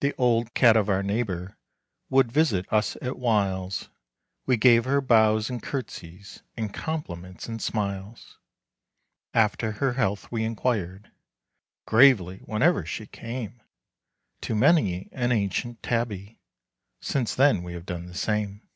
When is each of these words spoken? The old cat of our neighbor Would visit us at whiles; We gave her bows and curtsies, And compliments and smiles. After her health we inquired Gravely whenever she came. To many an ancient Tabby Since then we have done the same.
The 0.00 0.14
old 0.18 0.52
cat 0.52 0.76
of 0.76 0.90
our 0.90 1.02
neighbor 1.02 1.56
Would 2.10 2.30
visit 2.30 2.70
us 2.70 2.98
at 3.00 3.18
whiles; 3.18 3.88
We 4.44 4.58
gave 4.58 4.84
her 4.84 5.00
bows 5.00 5.48
and 5.48 5.62
curtsies, 5.62 6.42
And 6.54 6.74
compliments 6.74 7.48
and 7.48 7.62
smiles. 7.62 8.36
After 9.32 9.72
her 9.72 9.94
health 9.94 10.30
we 10.30 10.44
inquired 10.44 11.10
Gravely 11.86 12.40
whenever 12.40 12.84
she 12.84 13.06
came. 13.06 13.62
To 14.42 14.54
many 14.54 15.08
an 15.12 15.32
ancient 15.32 15.82
Tabby 15.82 16.40
Since 17.00 17.34
then 17.34 17.62
we 17.62 17.72
have 17.72 17.86
done 17.86 18.04
the 18.04 18.14
same. 18.14 18.68